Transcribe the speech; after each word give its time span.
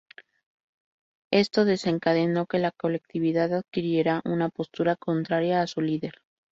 Esto 1.31 1.63
desencadenó 1.63 2.47
que 2.47 2.57
la 2.57 2.71
colectividad 2.71 3.53
adquiriera 3.53 4.21
una 4.25 4.49
postura 4.49 4.95
contraria 4.95 5.61
a 5.61 5.67
su 5.67 5.79
líder. 5.81 6.23